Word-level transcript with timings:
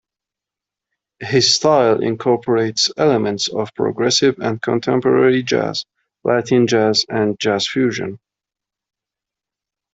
His 1.19 1.53
style 1.53 2.01
incorporates 2.01 2.91
elements 2.97 3.49
of 3.49 3.71
progressive 3.75 4.39
and 4.39 4.59
contemporary 4.59 5.43
jazz, 5.43 5.85
Latin 6.23 6.65
jazz, 6.65 7.05
and 7.07 7.39
jazz 7.39 7.67
fusion. 7.67 8.17